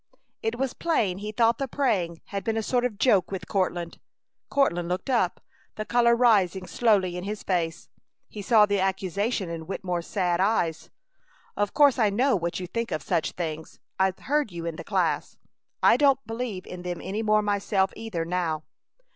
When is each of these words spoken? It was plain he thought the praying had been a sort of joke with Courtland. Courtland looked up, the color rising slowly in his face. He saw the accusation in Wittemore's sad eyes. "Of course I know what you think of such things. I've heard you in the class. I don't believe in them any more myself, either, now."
It 0.41 0.57
was 0.57 0.73
plain 0.73 1.19
he 1.19 1.31
thought 1.31 1.59
the 1.59 1.67
praying 1.67 2.21
had 2.29 2.43
been 2.43 2.57
a 2.57 2.63
sort 2.63 2.85
of 2.85 2.97
joke 2.97 3.29
with 3.29 3.47
Courtland. 3.47 3.99
Courtland 4.49 4.89
looked 4.89 5.11
up, 5.11 5.39
the 5.75 5.85
color 5.85 6.15
rising 6.15 6.65
slowly 6.65 7.17
in 7.17 7.23
his 7.23 7.43
face. 7.43 7.87
He 8.27 8.41
saw 8.41 8.65
the 8.65 8.79
accusation 8.79 9.47
in 9.47 9.67
Wittemore's 9.67 10.07
sad 10.07 10.39
eyes. 10.41 10.89
"Of 11.55 11.75
course 11.75 11.99
I 11.99 12.09
know 12.09 12.35
what 12.35 12.59
you 12.59 12.65
think 12.65 12.89
of 12.91 13.03
such 13.03 13.33
things. 13.33 13.79
I've 13.99 14.17
heard 14.17 14.51
you 14.51 14.65
in 14.65 14.77
the 14.77 14.83
class. 14.83 15.37
I 15.83 15.97
don't 15.97 16.25
believe 16.25 16.65
in 16.65 16.81
them 16.81 16.99
any 16.99 17.21
more 17.21 17.43
myself, 17.43 17.93
either, 17.95 18.25
now." 18.25 18.63